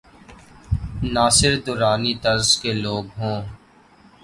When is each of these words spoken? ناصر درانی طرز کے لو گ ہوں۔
ناصر 1.13 1.53
درانی 1.65 2.13
طرز 2.23 2.47
کے 2.61 2.71
لو 2.83 2.95
گ 3.01 3.07
ہوں۔ 3.17 3.39